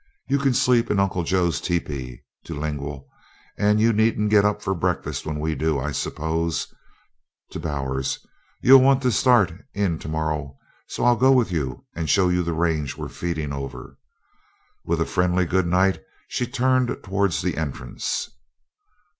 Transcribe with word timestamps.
You 0.27 0.39
can 0.39 0.55
sleep 0.55 0.89
in 0.89 0.99
Uncle 0.99 1.23
Joe's 1.23 1.61
tepee," 1.61 2.23
to 2.45 2.55
Lingle, 2.55 3.07
"and 3.55 3.79
you 3.79 3.93
needn't 3.93 4.31
get 4.31 4.43
up 4.43 4.63
for 4.63 4.73
breakfast 4.73 5.27
when 5.27 5.39
we 5.39 5.53
do. 5.53 5.77
I 5.79 5.91
suppose," 5.91 6.73
to 7.51 7.59
Bowers, 7.59 8.25
"you'll 8.63 8.81
want 8.81 9.03
to 9.03 9.11
start 9.11 9.53
in 9.75 9.99
to 9.99 10.07
morrow, 10.09 10.57
so 10.87 11.03
I'll 11.05 11.15
go 11.15 11.31
with 11.31 11.51
you 11.51 11.85
and 11.93 12.09
show 12.09 12.29
you 12.29 12.41
the 12.41 12.53
range 12.53 12.97
we're 12.97 13.09
feeding 13.09 13.53
over." 13.53 13.99
With 14.83 14.99
a 15.01 15.05
friendly 15.05 15.45
good 15.45 15.67
night 15.67 16.01
she 16.27 16.47
turned 16.47 16.97
towards 17.03 17.43
the 17.43 17.55
entrance. 17.55 18.31